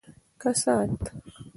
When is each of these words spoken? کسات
کسات 0.41 0.99